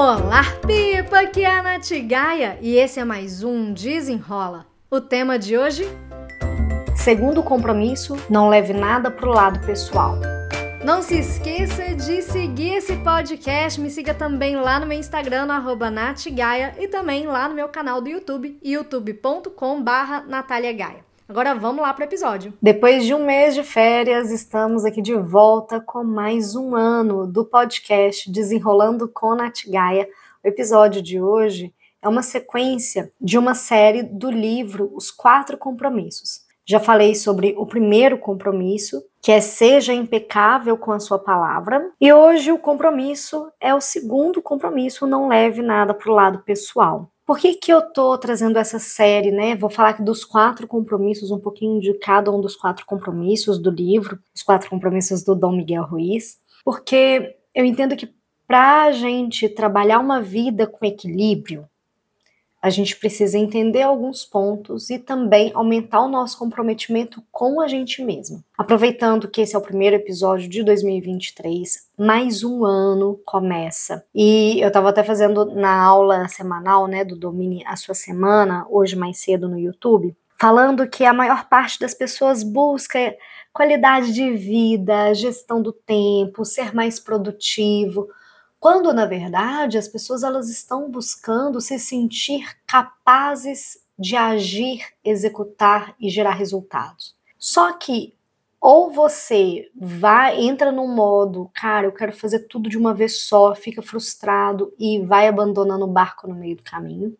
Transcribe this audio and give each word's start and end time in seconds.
Olá, 0.00 0.44
Pipa! 0.64 1.22
Aqui 1.22 1.42
é 1.42 1.50
a 1.50 1.60
Nath 1.60 1.90
Gaia 2.06 2.56
e 2.62 2.76
esse 2.76 3.00
é 3.00 3.04
mais 3.04 3.42
um 3.42 3.72
Desenrola. 3.72 4.64
O 4.88 5.00
tema 5.00 5.36
de 5.36 5.58
hoje? 5.58 5.88
Segundo 6.94 7.42
compromisso, 7.42 8.16
não 8.30 8.48
leve 8.48 8.72
nada 8.72 9.10
pro 9.10 9.32
lado 9.32 9.58
pessoal. 9.66 10.14
Não 10.84 11.02
se 11.02 11.18
esqueça 11.18 11.96
de 11.96 12.22
seguir 12.22 12.74
esse 12.74 12.94
podcast. 12.98 13.80
Me 13.80 13.90
siga 13.90 14.14
também 14.14 14.54
lá 14.54 14.78
no 14.78 14.86
meu 14.86 14.96
Instagram, 14.96 15.46
no 15.46 15.52
e 16.78 16.86
também 16.86 17.26
lá 17.26 17.48
no 17.48 17.56
meu 17.56 17.68
canal 17.68 18.00
do 18.00 18.08
YouTube, 18.08 18.56
youtube.com 18.62 19.82
barra 19.82 20.24
Gaia. 20.74 21.07
Agora 21.28 21.54
vamos 21.54 21.82
lá 21.82 21.92
para 21.92 22.04
o 22.04 22.08
episódio. 22.08 22.54
Depois 22.60 23.04
de 23.04 23.12
um 23.12 23.26
mês 23.26 23.54
de 23.54 23.62
férias, 23.62 24.30
estamos 24.30 24.86
aqui 24.86 25.02
de 25.02 25.14
volta 25.14 25.78
com 25.78 26.02
mais 26.02 26.56
um 26.56 26.74
ano 26.74 27.26
do 27.26 27.44
podcast 27.44 28.32
Desenrolando 28.32 29.06
com 29.06 29.34
Nath 29.34 29.66
Gaia. 29.68 30.08
O 30.42 30.48
episódio 30.48 31.02
de 31.02 31.20
hoje 31.20 31.70
é 32.00 32.08
uma 32.08 32.22
sequência 32.22 33.12
de 33.20 33.36
uma 33.36 33.54
série 33.54 34.02
do 34.02 34.30
livro 34.30 34.90
Os 34.94 35.10
Quatro 35.10 35.58
Compromissos. 35.58 36.46
Já 36.66 36.80
falei 36.80 37.14
sobre 37.14 37.54
o 37.58 37.66
primeiro 37.66 38.16
compromisso, 38.16 39.04
que 39.20 39.30
é 39.30 39.42
seja 39.42 39.92
impecável 39.92 40.78
com 40.78 40.92
a 40.92 41.00
sua 41.00 41.18
palavra, 41.18 41.90
e 42.00 42.10
hoje 42.10 42.50
o 42.52 42.58
compromisso 42.58 43.52
é 43.60 43.74
o 43.74 43.82
segundo 43.82 44.40
compromisso, 44.40 45.06
não 45.06 45.28
leve 45.28 45.60
nada 45.60 45.92
para 45.92 46.10
o 46.10 46.14
lado 46.14 46.38
pessoal. 46.38 47.10
Por 47.28 47.38
que, 47.38 47.56
que 47.56 47.70
eu 47.70 47.82
tô 47.82 48.16
trazendo 48.16 48.58
essa 48.58 48.78
série, 48.78 49.30
né? 49.30 49.54
Vou 49.54 49.68
falar 49.68 49.90
aqui 49.90 50.02
dos 50.02 50.24
quatro 50.24 50.66
compromissos, 50.66 51.30
um 51.30 51.38
pouquinho 51.38 51.78
de 51.78 51.92
cada 51.92 52.32
um 52.32 52.40
dos 52.40 52.56
quatro 52.56 52.86
compromissos 52.86 53.58
do 53.58 53.70
livro, 53.70 54.18
os 54.34 54.42
quatro 54.42 54.70
compromissos 54.70 55.22
do 55.22 55.34
Dom 55.34 55.52
Miguel 55.52 55.84
Ruiz, 55.84 56.38
porque 56.64 57.36
eu 57.54 57.66
entendo 57.66 57.94
que 57.94 58.08
para 58.46 58.84
a 58.84 58.92
gente 58.92 59.46
trabalhar 59.46 59.98
uma 59.98 60.22
vida 60.22 60.66
com 60.66 60.86
equilíbrio, 60.86 61.68
a 62.60 62.70
gente 62.70 62.96
precisa 62.96 63.38
entender 63.38 63.82
alguns 63.82 64.24
pontos 64.24 64.90
e 64.90 64.98
também 64.98 65.52
aumentar 65.54 66.02
o 66.02 66.08
nosso 66.08 66.38
comprometimento 66.38 67.22
com 67.30 67.60
a 67.60 67.68
gente 67.68 68.02
mesmo. 68.02 68.42
Aproveitando 68.56 69.28
que 69.28 69.40
esse 69.40 69.54
é 69.54 69.58
o 69.58 69.62
primeiro 69.62 69.94
episódio 69.94 70.48
de 70.48 70.64
2023, 70.64 71.88
mais 71.96 72.42
um 72.42 72.64
ano 72.64 73.20
começa. 73.24 74.04
E 74.14 74.60
eu 74.60 74.68
estava 74.68 74.88
até 74.88 75.04
fazendo 75.04 75.44
na 75.54 75.80
aula 75.80 76.26
semanal, 76.28 76.86
né, 76.88 77.04
do 77.04 77.16
Domine 77.16 77.64
a 77.66 77.76
sua 77.76 77.94
semana, 77.94 78.66
hoje 78.68 78.96
mais 78.96 79.18
cedo 79.18 79.48
no 79.48 79.58
YouTube, 79.58 80.16
falando 80.38 80.88
que 80.88 81.04
a 81.04 81.12
maior 81.12 81.48
parte 81.48 81.78
das 81.78 81.94
pessoas 81.94 82.42
busca 82.42 83.16
qualidade 83.52 84.12
de 84.12 84.30
vida, 84.32 85.12
gestão 85.14 85.60
do 85.60 85.72
tempo, 85.72 86.44
ser 86.44 86.74
mais 86.74 87.00
produtivo, 87.00 88.08
quando 88.60 88.92
na 88.92 89.06
verdade 89.06 89.78
as 89.78 89.88
pessoas 89.88 90.22
elas 90.22 90.48
estão 90.48 90.90
buscando 90.90 91.60
se 91.60 91.78
sentir 91.78 92.56
capazes 92.66 93.82
de 93.98 94.16
agir, 94.16 94.84
executar 95.04 95.94
e 96.00 96.08
gerar 96.08 96.32
resultados. 96.32 97.16
Só 97.38 97.72
que 97.72 98.14
ou 98.60 98.90
você 98.90 99.70
vai 99.74 100.40
entra 100.40 100.72
num 100.72 100.92
modo, 100.92 101.48
cara, 101.54 101.86
eu 101.86 101.92
quero 101.92 102.12
fazer 102.12 102.40
tudo 102.40 102.68
de 102.68 102.76
uma 102.76 102.92
vez 102.92 103.22
só, 103.22 103.54
fica 103.54 103.80
frustrado 103.80 104.74
e 104.78 105.00
vai 105.00 105.28
abandonando 105.28 105.84
o 105.84 105.92
barco 105.92 106.26
no 106.26 106.34
meio 106.34 106.56
do 106.56 106.62
caminho, 106.64 107.16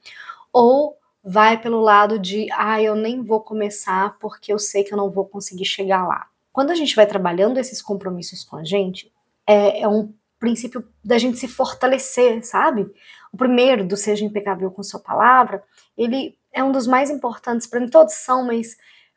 ou 0.53 0.98
vai 1.22 1.61
pelo 1.61 1.81
lado 1.81 2.19
de, 2.19 2.48
ah, 2.53 2.83
eu 2.83 2.97
nem 2.97 3.22
vou 3.22 3.41
começar 3.41 4.19
porque 4.19 4.53
eu 4.53 4.59
sei 4.59 4.83
que 4.83 4.92
eu 4.92 4.97
não 4.98 5.11
vou 5.11 5.27
conseguir 5.27 5.64
chegar 5.64 6.06
lá. 6.06 6.27
Quando 6.53 6.70
a 6.70 6.75
gente 6.75 6.97
vai 6.97 7.06
trabalhando 7.06 7.59
esses 7.59 7.81
compromissos 7.81 8.42
com 8.42 8.56
a 8.56 8.64
gente, 8.64 9.12
é, 9.47 9.83
é 9.83 9.89
um 9.89 10.12
princípio 10.39 10.86
da 11.05 11.19
gente 11.19 11.39
se 11.39 11.48
fortalecer, 11.48 12.44
sabe? 12.44 12.91
O 13.33 13.36
primeiro, 13.36 13.86
do 13.86 13.97
seja 13.97 14.25
impecável 14.25 14.70
com 14.70 14.83
sua 14.83 15.00
palavra, 15.00 15.62
ele 15.97 16.36
é 16.53 16.62
um 16.62 16.72
dos 16.72 16.86
mais 16.86 17.11
importantes 17.11 17.66
para 17.66 17.81
mim, 17.81 17.88
todos 17.88 18.15
são, 18.15 18.47
mas 18.47 18.77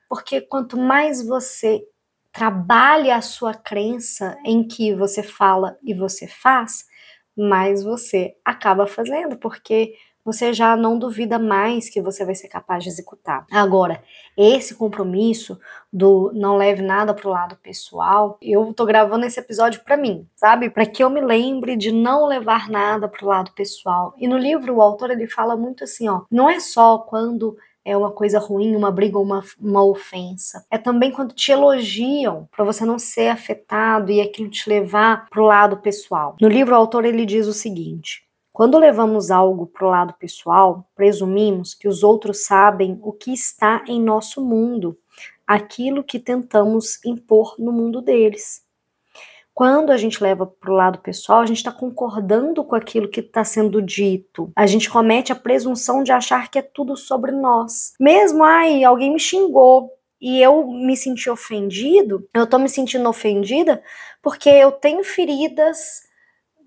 porque 0.09 0.41
quanto 0.41 0.77
mais 0.77 1.25
você 1.25 1.81
trabalha 2.31 3.15
a 3.15 3.21
sua 3.21 3.53
crença 3.53 4.37
em 4.45 4.67
que 4.67 4.93
você 4.93 5.21
fala 5.21 5.77
e 5.83 5.93
você 5.93 6.27
faz, 6.27 6.85
mais 7.37 7.83
você 7.83 8.35
acaba 8.43 8.87
fazendo, 8.87 9.37
porque 9.37 9.93
você 10.23 10.53
já 10.53 10.75
não 10.75 10.97
duvida 10.97 11.37
mais 11.39 11.89
que 11.89 12.01
você 12.01 12.25
vai 12.25 12.35
ser 12.35 12.47
capaz 12.47 12.83
de 12.83 12.89
executar. 12.89 13.45
Agora, 13.51 14.03
esse 14.37 14.75
compromisso 14.75 15.59
do 15.91 16.31
não 16.33 16.57
leve 16.57 16.81
nada 16.81 17.13
pro 17.13 17.29
lado 17.29 17.55
pessoal, 17.57 18.37
eu 18.41 18.73
tô 18.73 18.85
gravando 18.85 19.25
esse 19.25 19.39
episódio 19.39 19.81
para 19.83 19.97
mim, 19.97 20.27
sabe? 20.35 20.69
Para 20.69 20.85
que 20.85 21.03
eu 21.03 21.09
me 21.09 21.21
lembre 21.21 21.75
de 21.75 21.91
não 21.91 22.25
levar 22.25 22.69
nada 22.69 23.07
pro 23.07 23.27
lado 23.27 23.51
pessoal. 23.53 24.13
E 24.17 24.27
no 24.27 24.37
livro 24.37 24.75
o 24.75 24.81
autor 24.81 25.11
ele 25.11 25.27
fala 25.27 25.55
muito 25.57 25.83
assim, 25.83 26.07
ó, 26.07 26.21
não 26.31 26.49
é 26.49 26.59
só 26.59 26.97
quando 26.97 27.57
é 27.83 27.97
uma 27.97 28.11
coisa 28.11 28.39
ruim, 28.39 28.75
uma 28.75 28.91
briga 28.91 29.17
ou 29.17 29.23
uma, 29.23 29.43
uma 29.59 29.83
ofensa. 29.83 30.65
É 30.69 30.77
também 30.77 31.11
quando 31.11 31.33
te 31.33 31.51
elogiam, 31.51 32.47
para 32.55 32.63
você 32.63 32.85
não 32.85 32.99
ser 32.99 33.29
afetado 33.29 34.11
e 34.11 34.21
aquilo 34.21 34.49
te 34.49 34.69
levar 34.69 35.27
pro 35.29 35.45
lado 35.45 35.77
pessoal. 35.77 36.35
No 36.39 36.47
livro 36.47 36.73
o 36.73 36.77
autor 36.77 37.05
ele 37.05 37.25
diz 37.25 37.47
o 37.47 37.53
seguinte: 37.53 38.23
quando 38.53 38.77
levamos 38.77 39.31
algo 39.31 39.65
para 39.65 39.87
o 39.87 39.89
lado 39.89 40.13
pessoal, 40.19 40.89
presumimos 40.93 41.73
que 41.73 41.87
os 41.87 42.03
outros 42.03 42.43
sabem 42.43 42.99
o 43.01 43.13
que 43.13 43.31
está 43.31 43.83
em 43.87 44.01
nosso 44.01 44.43
mundo, 44.43 44.97
aquilo 45.47 46.03
que 46.03 46.19
tentamos 46.19 47.03
impor 47.05 47.55
no 47.57 47.71
mundo 47.71 48.01
deles. 48.01 48.61
Quando 49.53 49.91
a 49.91 49.97
gente 49.97 50.21
leva 50.21 50.45
para 50.45 50.71
o 50.71 50.75
lado 50.75 50.99
pessoal, 50.99 51.41
a 51.41 51.45
gente 51.45 51.57
está 51.57 51.71
concordando 51.71 52.63
com 52.63 52.75
aquilo 52.75 53.09
que 53.09 53.19
está 53.19 53.43
sendo 53.43 53.81
dito. 53.81 54.51
A 54.55 54.65
gente 54.65 54.89
comete 54.89 55.31
a 55.31 55.35
presunção 55.35 56.03
de 56.03 56.11
achar 56.11 56.49
que 56.49 56.59
é 56.59 56.61
tudo 56.61 56.95
sobre 56.95 57.31
nós. 57.31 57.93
Mesmo, 57.99 58.43
ai, 58.43 58.83
alguém 58.83 59.13
me 59.13 59.19
xingou 59.19 59.91
e 60.21 60.41
eu 60.41 60.67
me 60.67 60.95
senti 60.95 61.29
ofendido, 61.29 62.27
eu 62.33 62.43
estou 62.43 62.59
me 62.59 62.69
sentindo 62.69 63.09
ofendida 63.09 63.83
porque 64.21 64.49
eu 64.49 64.71
tenho 64.71 65.03
feridas 65.03 66.03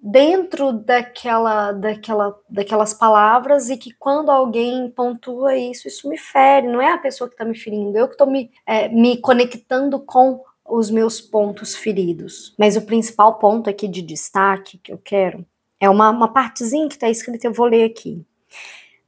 dentro 0.07 0.71
daquela, 0.71 1.73
daquela, 1.73 2.39
daquelas 2.47 2.93
palavras 2.93 3.71
e 3.71 3.77
que 3.79 3.91
quando 3.95 4.31
alguém 4.31 4.91
pontua 4.91 5.57
isso, 5.57 5.89
isso 5.89 6.11
me 6.11 6.19
fere. 6.19 6.69
Não 6.69 6.83
é 6.83 6.93
a 6.93 6.99
pessoa 6.99 7.27
que 7.27 7.33
está 7.33 7.45
me 7.47 7.57
ferindo, 7.57 7.97
eu 7.97 8.07
que 8.07 8.13
estou 8.13 8.27
me, 8.27 8.51
é, 8.67 8.87
me 8.89 9.17
conectando 9.17 9.99
com 9.99 10.45
os 10.63 10.91
meus 10.91 11.23
pontos 11.23 11.75
feridos. 11.75 12.55
Mas 12.59 12.77
o 12.77 12.83
principal 12.83 13.39
ponto 13.39 13.71
aqui 13.71 13.89
de 13.89 14.03
destaque 14.03 14.77
que 14.77 14.93
eu 14.93 14.99
quero 14.99 15.45
é 15.81 15.89
uma, 15.89 16.11
uma 16.11 16.29
partezinha 16.29 16.87
que 16.87 16.95
está 16.95 17.09
escrita, 17.09 17.47
eu 17.47 17.55
vou 17.55 17.67
ler 17.67 17.85
aqui. 17.85 18.23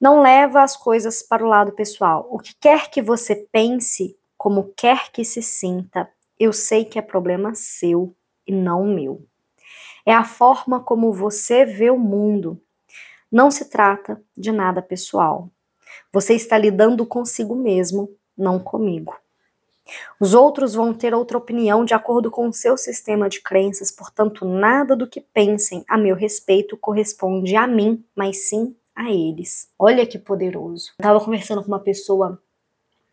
Não 0.00 0.22
leva 0.22 0.62
as 0.62 0.78
coisas 0.78 1.22
para 1.22 1.44
o 1.44 1.48
lado 1.48 1.72
pessoal. 1.72 2.26
O 2.30 2.38
que 2.38 2.54
quer 2.58 2.88
que 2.90 3.02
você 3.02 3.46
pense, 3.52 4.16
como 4.38 4.72
quer 4.74 5.10
que 5.12 5.24
se 5.26 5.42
sinta, 5.42 6.08
eu 6.40 6.54
sei 6.54 6.86
que 6.86 6.98
é 6.98 7.02
problema 7.02 7.54
seu 7.54 8.14
e 8.46 8.52
não 8.52 8.86
meu 8.86 9.22
é 10.06 10.14
a 10.14 10.24
forma 10.24 10.78
como 10.78 11.12
você 11.12 11.66
vê 11.66 11.90
o 11.90 11.98
mundo. 11.98 12.60
Não 13.30 13.50
se 13.50 13.68
trata 13.68 14.22
de 14.38 14.52
nada 14.52 14.80
pessoal. 14.80 15.50
Você 16.12 16.34
está 16.34 16.56
lidando 16.56 17.04
consigo 17.04 17.56
mesmo, 17.56 18.08
não 18.38 18.60
comigo. 18.60 19.14
Os 20.18 20.32
outros 20.32 20.74
vão 20.74 20.94
ter 20.94 21.12
outra 21.12 21.36
opinião 21.36 21.84
de 21.84 21.94
acordo 21.94 22.30
com 22.30 22.48
o 22.48 22.52
seu 22.52 22.76
sistema 22.76 23.28
de 23.28 23.40
crenças, 23.40 23.90
portanto, 23.90 24.44
nada 24.44 24.96
do 24.96 25.06
que 25.06 25.20
pensem 25.20 25.84
a 25.88 25.98
meu 25.98 26.16
respeito 26.16 26.76
corresponde 26.76 27.54
a 27.56 27.66
mim, 27.66 28.04
mas 28.14 28.48
sim 28.48 28.74
a 28.94 29.10
eles. 29.10 29.68
Olha 29.78 30.06
que 30.06 30.18
poderoso. 30.18 30.90
Eu 30.98 31.02
estava 31.02 31.20
conversando 31.20 31.62
com 31.62 31.68
uma 31.68 31.80
pessoa 31.80 32.40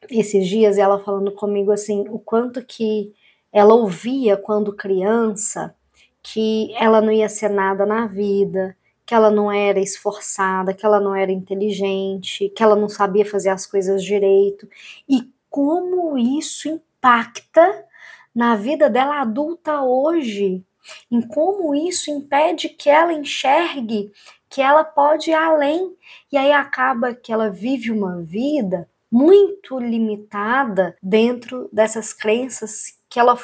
esses 0.09 0.47
dias 0.47 0.77
e 0.77 0.81
ela 0.81 1.03
falando 1.03 1.31
comigo 1.31 1.71
assim, 1.71 2.05
o 2.09 2.19
quanto 2.19 2.63
que 2.63 3.13
ela 3.51 3.73
ouvia 3.73 4.35
quando 4.35 4.75
criança 4.75 5.75
que 6.23 6.73
ela 6.75 7.01
não 7.01 7.11
ia 7.11 7.29
ser 7.29 7.49
nada 7.49 7.85
na 7.85 8.08
vida, 8.08 8.75
que 9.05 9.14
ela 9.14 9.29
não 9.29 9.52
era 9.52 9.79
esforçada, 9.79 10.73
que 10.73 10.85
ela 10.85 10.99
não 10.99 11.14
era 11.16 11.31
inteligente, 11.31 12.49
que 12.55 12.64
ela 12.64 12.75
não 12.75 12.87
sabia 12.87 13.25
fazer 13.25 13.49
as 13.49 13.66
coisas 13.66 14.03
direito. 14.03 14.67
E 15.08 15.29
como 15.49 16.17
isso 16.17 16.70
impacta 16.70 17.85
na 18.34 18.55
vida 18.55 18.90
dela 18.90 19.22
adulta 19.22 19.81
hoje, 19.81 20.64
em 21.11 21.22
como 21.22 21.75
isso 21.75 22.09
impede 22.09 22.70
que 22.70 22.90
ela 22.90 23.14
enxergue 23.14 24.11
que 24.53 24.61
ela 24.61 24.84
pode 24.84 25.31
ir 25.31 25.34
além. 25.34 25.96
E 26.31 26.37
aí 26.37 26.52
acaba 26.52 27.16
que 27.16 27.34
ela 27.34 27.49
vive 27.49 27.90
uma 27.90 28.22
vida 28.22 28.87
muito 29.13 29.77
limitada 29.77 30.95
dentro 31.01 31.69
dessas 31.71 32.11
crenças 32.11 32.97
que 33.07 33.19
ela 33.19 33.37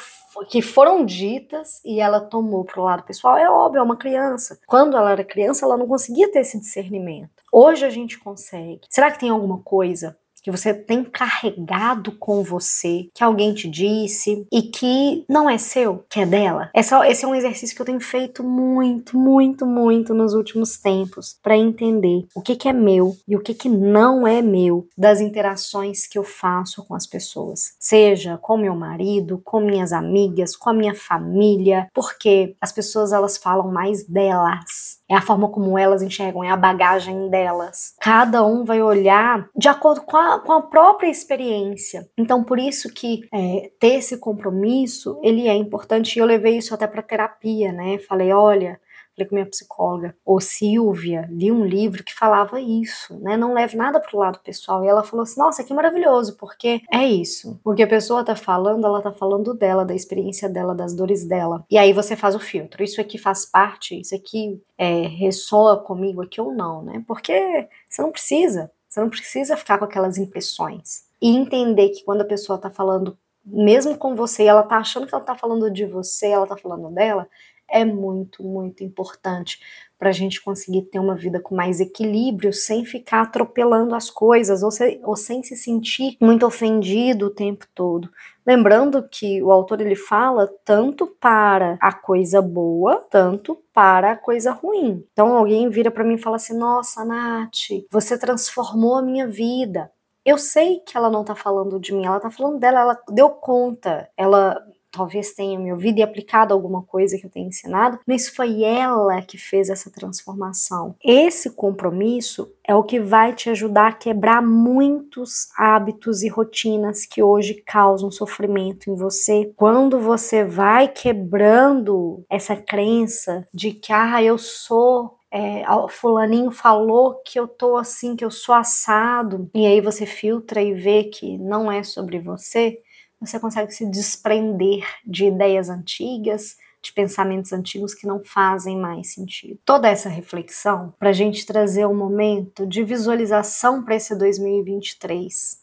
que 0.48 0.60
foram 0.60 1.04
ditas 1.04 1.80
e 1.84 2.00
ela 2.00 2.20
tomou 2.20 2.64
para 2.64 2.80
o 2.80 2.84
lado 2.84 3.04
pessoal, 3.04 3.36
é 3.36 3.48
óbvio, 3.48 3.78
é 3.78 3.82
uma 3.82 3.96
criança. 3.96 4.58
Quando 4.66 4.96
ela 4.96 5.12
era 5.12 5.24
criança, 5.24 5.64
ela 5.64 5.76
não 5.76 5.86
conseguia 5.86 6.30
ter 6.30 6.40
esse 6.40 6.58
discernimento. 6.58 7.30
Hoje 7.52 7.84
a 7.84 7.90
gente 7.90 8.18
consegue. 8.18 8.80
Será 8.88 9.12
que 9.12 9.18
tem 9.20 9.30
alguma 9.30 9.58
coisa 9.58 10.16
que 10.42 10.50
você 10.50 10.72
tem 10.72 11.04
carregado 11.04 12.12
com 12.12 12.42
você, 12.42 13.08
que 13.14 13.24
alguém 13.24 13.54
te 13.54 13.68
disse 13.68 14.46
e 14.52 14.62
que 14.62 15.24
não 15.28 15.48
é 15.48 15.58
seu, 15.58 16.04
que 16.08 16.20
é 16.20 16.26
dela. 16.26 16.70
É, 16.74 16.80
esse 16.80 17.24
é 17.24 17.28
um 17.28 17.34
exercício 17.34 17.74
que 17.74 17.82
eu 17.82 17.86
tenho 17.86 18.00
feito 18.00 18.42
muito, 18.42 19.16
muito, 19.16 19.66
muito 19.66 20.14
nos 20.14 20.34
últimos 20.34 20.78
tempos 20.78 21.36
para 21.42 21.56
entender 21.56 22.26
o 22.34 22.40
que, 22.40 22.56
que 22.56 22.68
é 22.68 22.72
meu 22.72 23.16
e 23.26 23.36
o 23.36 23.40
que, 23.40 23.54
que 23.54 23.68
não 23.68 24.26
é 24.26 24.42
meu 24.42 24.88
das 24.96 25.20
interações 25.20 26.06
que 26.06 26.18
eu 26.18 26.24
faço 26.24 26.84
com 26.84 26.94
as 26.94 27.06
pessoas, 27.06 27.74
seja 27.78 28.38
com 28.38 28.56
meu 28.56 28.74
marido, 28.74 29.40
com 29.44 29.60
minhas 29.60 29.92
amigas, 29.92 30.56
com 30.56 30.70
a 30.70 30.74
minha 30.74 30.94
família, 30.94 31.88
porque 31.94 32.54
as 32.60 32.72
pessoas 32.72 33.12
elas 33.12 33.36
falam 33.36 33.70
mais 33.70 34.04
delas 34.04 34.99
é 35.10 35.16
a 35.16 35.20
forma 35.20 35.48
como 35.48 35.76
elas 35.76 36.02
enxergam, 36.02 36.44
é 36.44 36.50
a 36.50 36.56
bagagem 36.56 37.28
delas. 37.28 37.94
Cada 38.00 38.46
um 38.46 38.64
vai 38.64 38.80
olhar 38.80 39.48
de 39.56 39.68
acordo 39.68 40.02
com 40.02 40.16
a, 40.16 40.38
com 40.38 40.52
a 40.52 40.62
própria 40.62 41.08
experiência. 41.08 42.08
Então, 42.16 42.44
por 42.44 42.60
isso 42.60 42.92
que 42.94 43.22
é, 43.34 43.72
ter 43.80 43.94
esse 43.94 44.18
compromisso, 44.18 45.18
ele 45.22 45.48
é 45.48 45.54
importante. 45.54 46.16
E 46.16 46.20
eu 46.20 46.26
levei 46.26 46.58
isso 46.58 46.72
até 46.72 46.86
para 46.86 47.02
terapia, 47.02 47.72
né? 47.72 47.98
Falei, 47.98 48.32
olha, 48.32 48.78
falei 49.20 49.26
com 49.26 49.34
minha 49.34 49.46
psicóloga, 49.46 50.16
ô 50.24 50.40
Silvia, 50.40 51.28
li 51.30 51.52
um 51.52 51.64
livro 51.64 52.02
que 52.02 52.14
falava 52.14 52.60
isso, 52.60 53.18
né? 53.20 53.36
Não 53.36 53.52
leve 53.52 53.76
nada 53.76 54.00
pro 54.00 54.18
lado 54.18 54.40
pessoal. 54.40 54.84
E 54.84 54.88
ela 54.88 55.02
falou 55.02 55.22
assim: 55.22 55.38
nossa, 55.38 55.64
que 55.64 55.74
maravilhoso, 55.74 56.36
porque 56.36 56.80
é 56.90 57.04
isso. 57.04 57.60
Porque 57.62 57.82
a 57.82 57.88
pessoa 57.88 58.24
tá 58.24 58.34
falando, 58.34 58.86
ela 58.86 59.02
tá 59.02 59.12
falando 59.12 59.54
dela, 59.54 59.84
da 59.84 59.94
experiência 59.94 60.48
dela, 60.48 60.74
das 60.74 60.94
dores 60.94 61.26
dela. 61.26 61.64
E 61.70 61.76
aí 61.78 61.92
você 61.92 62.16
faz 62.16 62.34
o 62.34 62.40
filtro. 62.40 62.82
Isso 62.82 63.00
aqui 63.00 63.18
faz 63.18 63.44
parte, 63.44 64.00
isso 64.00 64.14
aqui 64.14 64.60
é, 64.78 65.06
ressoa 65.06 65.78
comigo 65.78 66.22
aqui 66.22 66.40
ou 66.40 66.52
não, 66.52 66.82
né? 66.82 67.02
Porque 67.06 67.68
você 67.88 68.02
não 68.02 68.12
precisa. 68.12 68.70
Você 68.88 69.00
não 69.00 69.08
precisa 69.08 69.56
ficar 69.56 69.78
com 69.78 69.84
aquelas 69.84 70.18
impressões. 70.18 71.04
E 71.22 71.36
entender 71.36 71.90
que 71.90 72.02
quando 72.02 72.22
a 72.22 72.24
pessoa 72.24 72.58
tá 72.58 72.70
falando 72.70 73.16
mesmo 73.44 73.96
com 73.96 74.14
você, 74.14 74.44
ela 74.44 74.62
tá 74.62 74.76
achando 74.76 75.06
que 75.06 75.14
ela 75.14 75.24
tá 75.24 75.34
falando 75.34 75.70
de 75.70 75.86
você, 75.86 76.26
ela 76.26 76.46
tá 76.46 76.56
falando 76.56 76.90
dela, 76.90 77.26
é 77.70 77.84
muito, 77.84 78.42
muito 78.42 78.82
importante 78.84 79.58
para 79.98 80.08
a 80.08 80.12
gente 80.12 80.42
conseguir 80.42 80.82
ter 80.84 80.98
uma 80.98 81.14
vida 81.14 81.38
com 81.40 81.54
mais 81.54 81.78
equilíbrio, 81.78 82.54
sem 82.54 82.86
ficar 82.86 83.20
atropelando 83.20 83.94
as 83.94 84.08
coisas 84.08 84.62
ou, 84.62 84.70
se, 84.70 84.98
ou 85.04 85.14
sem 85.14 85.42
se 85.42 85.54
sentir 85.54 86.16
muito 86.20 86.46
ofendido 86.46 87.26
o 87.26 87.30
tempo 87.30 87.66
todo. 87.74 88.08
Lembrando 88.46 89.06
que 89.06 89.42
o 89.42 89.52
autor 89.52 89.80
ele 89.82 89.94
fala 89.94 90.50
tanto 90.64 91.06
para 91.06 91.76
a 91.80 91.92
coisa 91.92 92.40
boa, 92.40 92.96
tanto 93.10 93.62
para 93.74 94.12
a 94.12 94.16
coisa 94.16 94.52
ruim. 94.52 95.04
Então 95.12 95.36
alguém 95.36 95.68
vira 95.68 95.90
para 95.90 96.02
mim 96.02 96.14
e 96.14 96.18
fala 96.18 96.36
assim: 96.36 96.56
"Nossa, 96.56 97.04
Nath, 97.04 97.68
você 97.90 98.18
transformou 98.18 98.96
a 98.96 99.02
minha 99.02 99.26
vida". 99.28 99.90
Eu 100.24 100.38
sei 100.38 100.80
que 100.80 100.96
ela 100.96 101.10
não 101.10 101.24
tá 101.24 101.34
falando 101.34 101.78
de 101.80 101.92
mim, 101.94 102.06
ela 102.06 102.20
tá 102.20 102.30
falando 102.30 102.58
dela, 102.58 102.80
ela 102.80 102.98
deu 103.10 103.30
conta, 103.30 104.08
ela 104.16 104.62
talvez 104.90 105.32
tenha 105.32 105.58
me 105.58 105.72
ouvido 105.72 105.98
e 105.98 106.02
aplicado 106.02 106.52
alguma 106.52 106.82
coisa 106.82 107.18
que 107.18 107.26
eu 107.26 107.30
tenha 107.30 107.48
ensinado, 107.48 107.98
mas 108.06 108.28
foi 108.28 108.62
ela 108.62 109.22
que 109.22 109.38
fez 109.38 109.70
essa 109.70 109.90
transformação. 109.90 110.94
Esse 111.02 111.50
compromisso 111.50 112.52
é 112.66 112.74
o 112.74 112.82
que 112.82 113.00
vai 113.00 113.32
te 113.34 113.50
ajudar 113.50 113.88
a 113.88 113.92
quebrar 113.92 114.42
muitos 114.42 115.48
hábitos 115.56 116.22
e 116.22 116.28
rotinas 116.28 117.06
que 117.06 117.22
hoje 117.22 117.62
causam 117.66 118.10
sofrimento 118.10 118.90
em 118.90 118.94
você. 118.94 119.52
Quando 119.56 119.98
você 119.98 120.44
vai 120.44 120.88
quebrando 120.88 122.24
essa 122.28 122.56
crença 122.56 123.46
de 123.52 123.72
que, 123.72 123.92
ah, 123.92 124.22
eu 124.22 124.38
sou 124.38 125.18
é, 125.32 125.62
fulaninho 125.88 126.50
falou 126.50 127.22
que 127.24 127.38
eu 127.38 127.46
tô 127.46 127.76
assim, 127.76 128.16
que 128.16 128.24
eu 128.24 128.30
sou 128.30 128.54
assado, 128.54 129.48
e 129.54 129.64
aí 129.64 129.80
você 129.80 130.04
filtra 130.04 130.60
e 130.60 130.74
vê 130.74 131.04
que 131.04 131.38
não 131.38 131.70
é 131.70 131.84
sobre 131.84 132.18
você, 132.18 132.80
você 133.20 133.38
consegue 133.38 133.72
se 133.72 133.84
desprender 133.86 134.84
de 135.04 135.26
ideias 135.26 135.68
antigas, 135.68 136.56
de 136.82 136.92
pensamentos 136.92 137.52
antigos 137.52 137.94
que 137.94 138.06
não 138.06 138.22
fazem 138.24 138.78
mais 138.78 139.12
sentido. 139.12 139.58
Toda 139.64 139.88
essa 139.88 140.08
reflexão 140.08 140.94
para 140.98 141.10
a 141.10 141.12
gente 141.12 141.44
trazer 141.44 141.86
um 141.86 141.94
momento 141.94 142.66
de 142.66 142.82
visualização 142.82 143.84
para 143.84 143.96
esse 143.96 144.16
2023. 144.16 145.60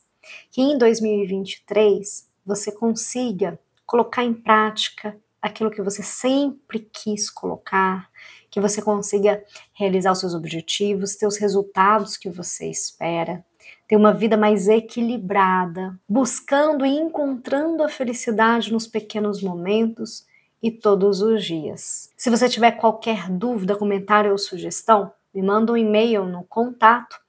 Que 0.52 0.62
em 0.62 0.78
2023 0.78 2.28
você 2.46 2.72
consiga 2.72 3.60
colocar 3.86 4.24
em 4.24 4.34
prática 4.34 5.18
aquilo 5.42 5.72
que 5.72 5.82
você 5.82 6.04
sempre 6.04 6.80
quis 6.80 7.30
colocar, 7.30 8.10
que 8.50 8.62
você 8.62 8.82
consiga 8.82 9.44
realizar 9.74 10.12
os 10.12 10.20
seus 10.20 10.34
objetivos, 10.34 11.16
ter 11.16 11.26
os 11.26 11.38
resultados 11.38 12.18
que 12.18 12.30
você 12.30 12.70
espera, 12.70 13.44
ter 13.88 13.96
uma 13.96 14.14
vida 14.14 14.36
mais 14.36 14.68
equilibrada, 14.68 15.98
buscando 16.08 16.86
e 16.86 16.90
encontrando 16.90 17.84
a 17.84 17.90
felicidade 17.90 18.72
nos 18.72 18.88
pequenos 18.88 19.42
momentos 19.42 20.26
e 20.62 20.72
todos 20.72 21.22
os 21.22 21.44
dias. 21.44 22.12
Se 22.18 22.30
você 22.30 22.50
tiver 22.50 22.72
qualquer 22.72 23.30
dúvida, 23.30 23.76
comentário 23.76 24.32
ou 24.32 24.38
sugestão, 24.38 25.12
me 25.34 25.42
manda 25.42 25.72
um 25.72 25.78
e-mail 25.78 26.26
no 26.26 26.44
contato 26.44 27.20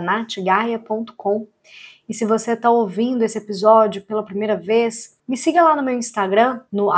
natgaia.com. 0.00 1.46
E 2.08 2.14
se 2.14 2.24
você 2.24 2.52
está 2.52 2.70
ouvindo 2.70 3.22
esse 3.22 3.38
episódio 3.38 4.02
pela 4.02 4.22
primeira 4.22 4.56
vez, 4.56 5.18
me 5.26 5.36
siga 5.36 5.62
lá 5.62 5.74
no 5.74 5.82
meu 5.82 5.98
Instagram, 5.98 6.60
no 6.70 6.88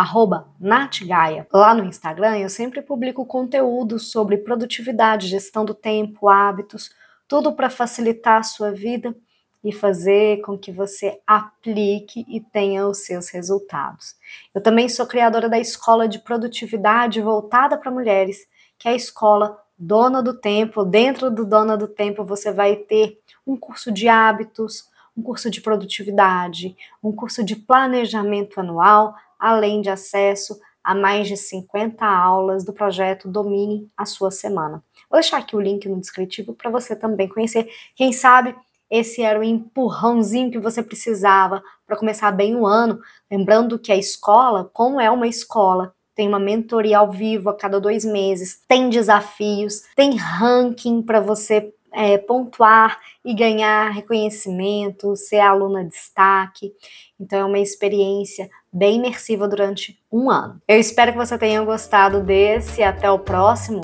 natgaia. 0.61 1.47
Lá 1.53 1.75
no 1.75 1.85
Instagram 1.85 2.39
eu 2.39 2.51
sempre 2.51 2.83
publico 2.83 3.25
conteúdo 3.25 3.99
sobre 3.99 4.37
produtividade, 4.39 5.29
gestão 5.29 5.65
do 5.65 5.73
tempo, 5.73 6.29
hábitos, 6.29 6.91
tudo 7.29 7.53
para 7.53 7.69
facilitar 7.69 8.41
a 8.41 8.43
sua 8.43 8.73
vida 8.73 9.15
e 9.63 9.73
fazer 9.73 10.41
com 10.41 10.57
que 10.57 10.73
você 10.73 11.21
aplique 11.27 12.25
e 12.29 12.41
tenha 12.41 12.87
os 12.87 13.05
seus 13.05 13.29
resultados. 13.29 14.17
Eu 14.55 14.63
também 14.63 14.89
sou 14.89 15.07
criadora 15.07 15.49
da 15.49 15.59
escola 15.59 16.09
de 16.09 16.19
produtividade 16.21 17.21
voltada 17.21 17.77
para 17.77 17.91
mulheres, 17.91 18.49
que 18.79 18.89
é 18.89 18.93
a 18.93 18.97
escola 18.97 19.61
Dona 19.77 20.23
do 20.23 20.33
Tempo. 20.33 20.85
Dentro 20.85 21.31
do 21.31 21.45
Dona 21.45 21.77
do 21.77 21.87
Tempo 21.87 22.25
você 22.25 22.51
vai 22.51 22.77
ter 22.77 23.21
um 23.47 23.57
curso 23.57 23.93
de 23.93 24.09
hábitos, 24.09 24.89
um 25.17 25.23
curso 25.23 25.51
de 25.51 25.61
produtividade, 25.61 26.77
um 27.03 27.13
curso 27.13 27.45
de 27.45 27.57
planejamento 27.57 28.61
anual, 28.61 29.15
além 29.39 29.83
de 29.83 29.91
acesso 29.91 30.59
a 30.89 30.95
mais 30.95 31.29
de 31.29 31.37
50 31.37 32.03
aulas 32.03 32.65
do 32.65 32.73
projeto 32.73 33.29
Domine 33.29 33.91
a 33.95 34.07
Sua 34.07 34.31
Semana. 34.31 34.83
Vou 35.11 35.21
deixar 35.21 35.37
aqui 35.37 35.55
o 35.55 35.61
link 35.61 35.87
no 35.87 36.01
descritivo 36.01 36.55
para 36.55 36.71
você 36.71 36.97
também 36.97 37.29
conhecer. 37.29 37.69
Quem 37.95 38.11
sabe 38.11 38.57
esse 38.91 39.21
era 39.21 39.39
o 39.39 39.45
empurrãozinho 39.45 40.51
que 40.51 40.59
você 40.59 40.83
precisava 40.83 41.63
para 41.87 41.95
começar 41.95 42.31
bem 42.31 42.57
o 42.57 42.67
ano. 42.67 42.99
Lembrando 43.31 43.79
que 43.79 43.93
a 43.93 43.97
escola, 43.97 44.65
como 44.73 44.99
é 44.99 45.11
uma 45.11 45.27
escola, 45.27 45.93
tem 46.15 46.27
uma 46.27 46.41
mentoria 46.41 46.97
ao 46.97 47.13
vivo 47.13 47.51
a 47.51 47.55
cada 47.55 47.79
dois 47.79 48.03
meses, 48.03 48.63
tem 48.67 48.89
desafios, 48.89 49.83
tem 49.95 50.17
ranking 50.17 51.03
para 51.03 51.21
você 51.21 51.71
é, 51.99 52.17
pontuar 52.17 52.97
e 53.25 53.35
ganhar 53.35 53.91
reconhecimento, 53.91 55.17
ser 55.17 55.41
aluna 55.41 55.85
destaque. 55.85 56.73
Então 57.19 57.41
é 57.41 57.45
uma 57.45 57.59
experiência 57.59 58.49
bem 58.73 58.99
imersiva 58.99 59.49
durante 59.49 59.99
um 60.11 60.31
ano. 60.31 60.63
Eu 60.69 60.79
espero 60.79 61.11
que 61.11 61.19
você 61.19 61.37
tenha 61.37 61.61
gostado 61.63 62.23
desse. 62.23 62.85
Até 62.85 63.11
o 63.11 63.19
próximo. 63.19 63.81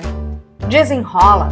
Desenrola! 0.69 1.49